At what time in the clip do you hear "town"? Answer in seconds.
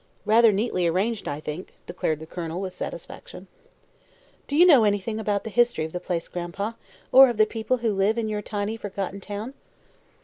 9.21-9.53